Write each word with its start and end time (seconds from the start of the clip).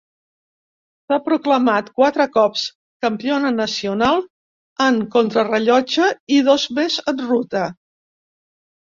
S'ha 1.11 1.17
proclamat 1.25 1.89
quatre 1.99 2.25
cops 2.37 2.63
campiona 3.05 3.51
nacional 3.57 4.23
en 4.85 4.97
contrarellotge 5.17 6.07
i 6.39 6.41
dos 6.49 6.65
més 6.79 6.97
en 7.13 7.21
ruta. 7.27 7.63